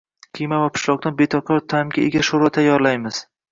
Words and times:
Qiyma 0.37 0.59
va 0.61 0.71
pishloqdan 0.77 1.19
betakror 1.19 1.63
ta’mga 1.75 2.03
ega 2.07 2.25
sho‘rva 2.31 2.53
tayyorlaymiz 2.59 3.25